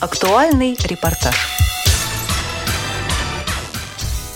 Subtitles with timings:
[0.00, 1.34] Актуальный репортаж.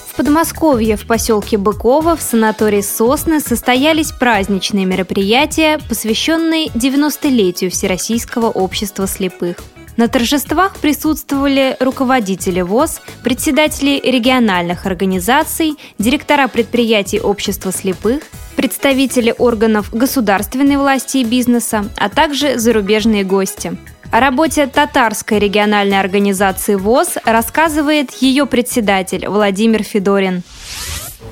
[0.08, 9.06] В Подмосковье в поселке Быково в санатории «Сосны» состоялись праздничные мероприятия, посвященные 90-летию Всероссийского общества
[9.06, 9.58] слепых.
[9.96, 18.24] На торжествах присутствовали руководители ВОЗ, председатели региональных организаций, директора предприятий общества слепых,
[18.56, 23.78] представители органов государственной власти и бизнеса, а также зарубежные гости.
[24.12, 30.42] О работе татарской региональной организации ВОЗ рассказывает ее председатель Владимир Федорин.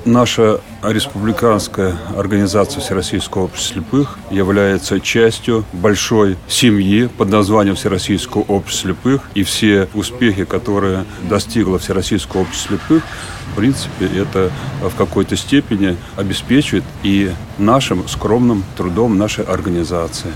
[0.03, 9.29] Наша республиканская организация Всероссийского общества слепых является частью большой семьи под названием Всероссийского общества слепых.
[9.35, 13.03] И все успехи, которые достигло Всероссийского общества слепых,
[13.51, 14.49] в принципе, это
[14.81, 20.31] в какой-то степени обеспечивает и нашим скромным трудом нашей организации.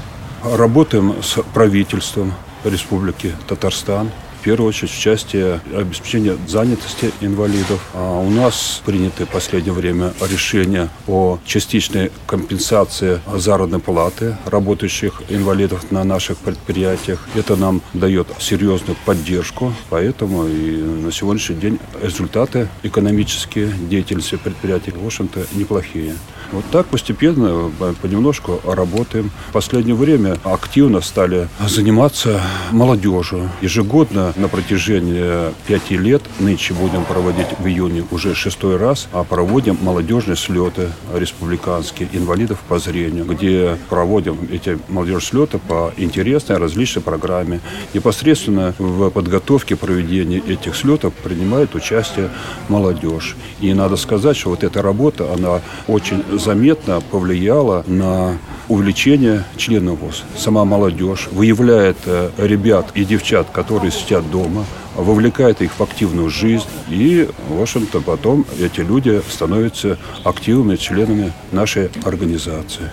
[0.46, 2.32] Работаем с правительством
[2.64, 4.12] Республики Татарстан,
[4.46, 7.82] первую очередь в части обеспечения занятости инвалидов.
[7.96, 15.92] А у нас приняты в последнее время решения о частичной компенсации заработной платы работающих инвалидов
[15.92, 17.28] на наших предприятиях.
[17.34, 25.04] Это нам дает серьезную поддержку, поэтому и на сегодняшний день результаты экономические деятельности предприятий, в
[25.04, 26.14] общем-то, неплохие.
[26.56, 27.70] Вот так постепенно,
[28.02, 29.30] понемножку работаем.
[29.50, 33.50] В последнее время активно стали заниматься молодежью.
[33.62, 39.78] Ежегодно на протяжении пяти лет, нынче будем проводить в июне уже шестой раз, а проводим
[39.82, 47.60] молодежные слеты республиканские инвалидов по зрению, где проводим эти молодежные слеты по интересной различной программе.
[47.94, 52.30] Непосредственно в подготовке проведения этих слетов принимает участие
[52.70, 53.36] молодежь.
[53.60, 60.24] И надо сказать, что вот эта работа, она очень заметно повлияла на увлечение членов ВОЗ.
[60.38, 64.64] Сама молодежь выявляет э, ребят и девчат, которые сидят дома,
[64.96, 71.90] вовлекает их в активную жизнь, и, в общем-то, потом эти люди становятся активными членами нашей
[72.04, 72.92] организации.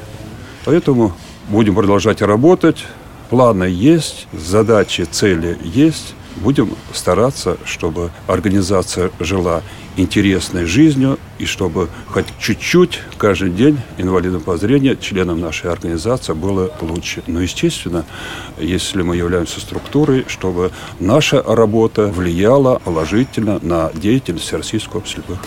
[0.65, 1.13] Поэтому
[1.51, 2.85] будем продолжать работать,
[3.29, 9.63] планы есть, задачи, цели есть, будем стараться, чтобы организация жила
[9.97, 16.73] интересной жизнью и чтобы хоть чуть-чуть каждый день инвалидам по зрению, членам нашей организации было
[16.81, 17.23] лучше.
[17.27, 18.05] Но, естественно,
[18.59, 25.39] если мы являемся структурой, чтобы наша работа влияла положительно на деятельность Российского слепых.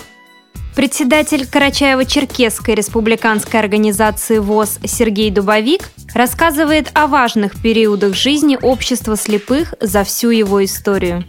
[0.75, 10.03] Председатель Карачаево-Черкесской республиканской организации ВОЗ Сергей Дубовик рассказывает о важных периодах жизни общества слепых за
[10.03, 11.23] всю его историю.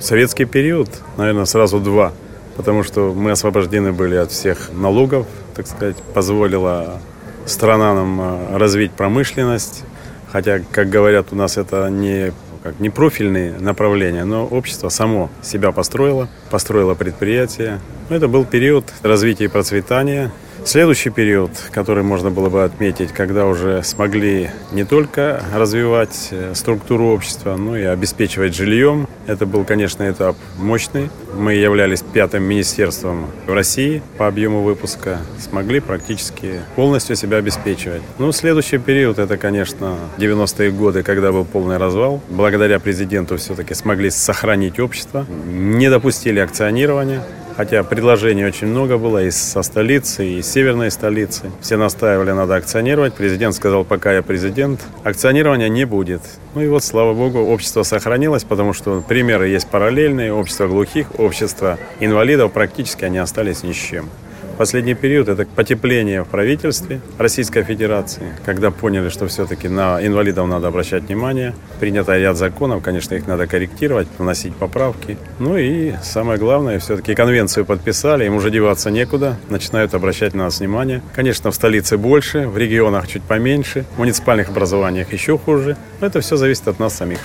[0.00, 2.12] Советский период, наверное, сразу два,
[2.56, 7.00] потому что мы освобождены были от всех налогов, так сказать, позволила
[7.46, 9.84] страна нам а, развить промышленность,
[10.32, 12.32] хотя, как говорят, у нас это не
[12.64, 17.78] как не профильные направления, но общество само себя построило, построило предприятие.
[18.08, 20.32] Это был период развития и процветания,
[20.64, 27.08] Следующий период, который можно было бы отметить, когда уже смогли не только развивать э, структуру
[27.08, 31.10] общества, но и обеспечивать жильем, это был, конечно, этап мощный.
[31.36, 38.00] Мы являлись пятым министерством в России по объему выпуска, смогли практически полностью себя обеспечивать.
[38.18, 42.22] Ну, следующий период, это, конечно, 90-е годы, когда был полный развал.
[42.30, 47.22] Благодаря президенту все-таки смогли сохранить общество, не допустили акционирования,
[47.56, 51.52] Хотя предложений очень много было и со столицы, и из северной столицы.
[51.60, 53.14] Все настаивали, надо акционировать.
[53.14, 56.22] Президент сказал, пока я президент, акционирования не будет.
[56.54, 60.32] Ну и вот, слава богу, общество сохранилось, потому что примеры есть параллельные.
[60.32, 64.08] Общество глухих, общество инвалидов практически они остались ни с чем.
[64.56, 70.68] Последний период– это потепление в правительстве Российской Федерации, когда поняли, что все-таки на инвалидов надо
[70.68, 71.54] обращать внимание.
[71.80, 75.18] Принято ряд законов, конечно, их надо корректировать, вносить поправки.
[75.40, 80.60] Ну и самое главное, все-таки конвенцию подписали, им уже деваться некуда, начинают обращать на нас
[80.60, 81.02] внимание.
[81.14, 85.76] Конечно, в столице больше, в регионах чуть поменьше, в муниципальных образованиях еще хуже.
[86.00, 87.18] Но это все зависит от нас самих.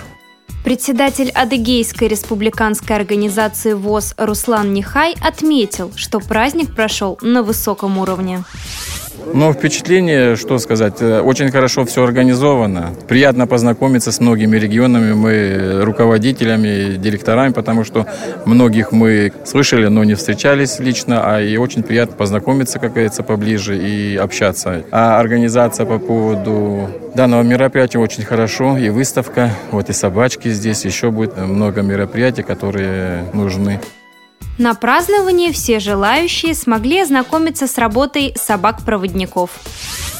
[0.63, 8.44] Председатель Адыгейской республиканской организации ВОЗ Руслан Нихай отметил, что праздник прошел на высоком уровне.
[9.34, 12.92] Но впечатление, что сказать, э, очень хорошо все организовано.
[13.08, 18.06] Приятно познакомиться с многими регионами, мы руководителями, директорами, потому что
[18.46, 23.78] многих мы слышали, но не встречались лично, а и очень приятно познакомиться, как говорится, поближе
[23.78, 24.84] и общаться.
[24.92, 31.12] А организация по поводу данного мероприятия очень хорошо, и выставка, вот и собачки здесь, еще
[31.12, 33.80] будет много мероприятий, которые нужны.
[34.59, 39.51] На праздновании все желающие смогли ознакомиться с работой собак-проводников.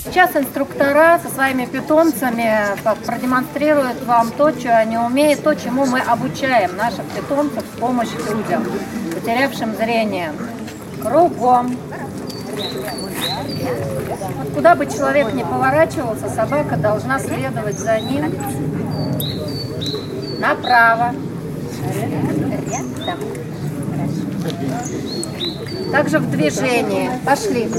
[0.06, 2.63] Сейчас инструктора со своими питомцами
[3.06, 8.63] продемонстрируют вам то, что они умеют, то, чему мы обучаем наших питомцев с помощью людям,
[9.13, 10.31] потерявшим зрение.
[11.03, 11.75] Кругом.
[14.38, 18.33] Вот куда бы человек ни поворачивался, собака должна следовать за ним
[20.39, 21.13] направо.
[25.91, 27.09] Также в движении.
[27.25, 27.69] Пошли.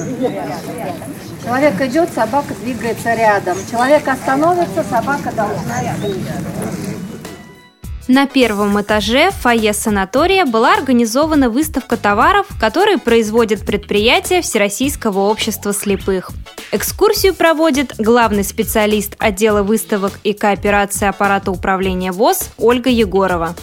[1.45, 3.57] Человек идет, собака двигается рядом.
[3.71, 6.21] Человек остановится, собака должна идти.
[8.13, 16.33] На первом этаже фойе санатория была организована выставка товаров, которые производят предприятия Всероссийского общества слепых.
[16.73, 23.55] Экскурсию проводит главный специалист отдела выставок и кооперации аппарата управления ВОЗ Ольга Егорова.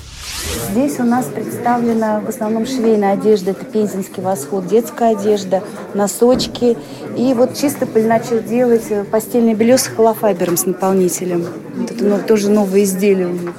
[0.72, 3.52] Здесь у нас представлена в основном швейная одежда.
[3.52, 5.62] Это пензенский восход, детская одежда,
[5.94, 6.78] носочки.
[7.18, 11.46] И вот чисто начал делать э, постельное белье с холофайбером, с наполнителем.
[11.84, 13.52] Это тоже новое изделие у них.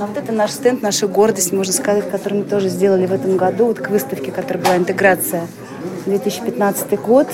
[0.00, 3.36] Но вот это наш стенд, наша гордость, можно сказать, который мы тоже сделали в этом
[3.36, 5.42] году, вот к выставке, которая была интеграция
[6.06, 7.28] 2015 год.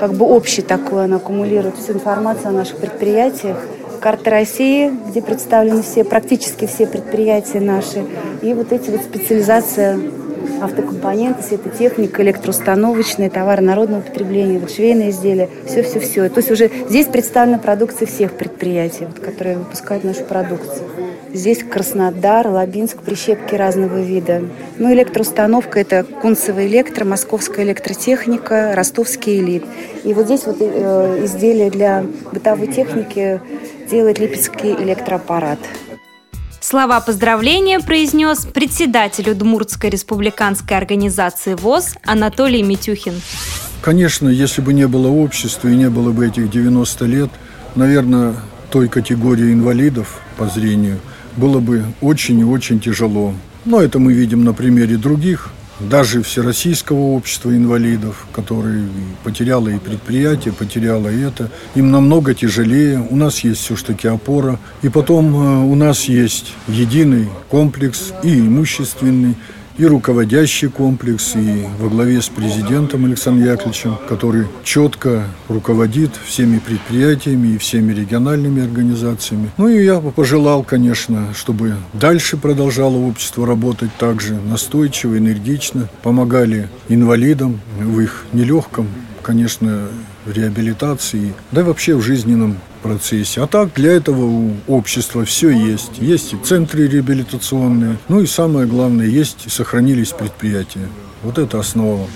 [0.00, 3.58] Как бы общий такой, она аккумулирует всю информацию о наших предприятиях
[4.00, 8.02] карта России, где представлены все, практически все предприятия наши.
[8.40, 10.00] И вот эти вот специализация
[10.62, 16.30] автокомпоненты, светотехника, электроустановочные, товары народного потребления, вот швейные изделия, все-все-все.
[16.30, 21.05] То есть уже здесь представлена продукция всех предприятий, вот, которые выпускают нашу продукцию.
[21.36, 24.42] Здесь Краснодар, Лабинск, прищепки разного вида.
[24.78, 29.62] Ну, электроустановка– это Кунцево электро, Московская электротехника, Ростовский элит.
[30.02, 33.38] И вот здесь вот э, изделия для бытовой техники
[33.90, 35.58] делает Липецкий электроаппарат.
[36.60, 43.20] Слова поздравления произнес председатель Удмуртской республиканской организации ВОЗ Анатолий Митюхин.
[43.82, 47.30] Конечно, если бы не было общества и не было бы этих 90 лет,
[47.74, 48.36] наверное,
[48.70, 50.98] той категории инвалидов по зрению
[51.36, 53.34] было бы очень и очень тяжело.
[53.64, 58.88] Но это мы видим на примере других даже Всероссийского общества инвалидов, которые
[59.24, 63.06] потеряло и предприятие, потеряло и это, им намного тяжелее.
[63.10, 64.58] У нас есть все-таки опора.
[64.82, 69.34] И потом э, у нас есть единый комплекс и имущественный,
[69.78, 77.48] и руководящий комплекс, и во главе с президентом Александром Яковлевичем, который четко руководит всеми предприятиями
[77.48, 79.50] и всеми региональными организациями.
[79.56, 86.68] Ну и я пожелал, конечно, чтобы дальше продолжало общество работать так же настойчиво, энергично, помогали
[86.88, 88.88] инвалидам в их нелегком,
[89.22, 89.88] конечно,
[90.26, 93.42] реабилитации, да и вообще в жизненном процессе.
[93.42, 95.92] А так для этого у общества все есть.
[95.98, 97.98] Есть и центры реабилитационные.
[98.08, 100.88] Ну и самое главное, есть и сохранились предприятия.
[101.22, 102.06] Вот это основа.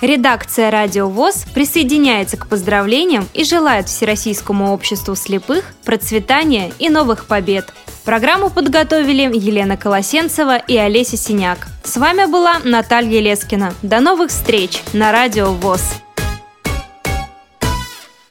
[0.00, 7.72] Редакция «Радио ВОЗ» присоединяется к поздравлениям и желает Всероссийскому обществу слепых процветания и новых побед.
[8.04, 11.68] Программу подготовили Елена Колосенцева и Олеся Синяк.
[11.84, 13.72] С вами была Наталья Лескина.
[13.82, 16.01] До новых встреч на «Радио ВОЗ».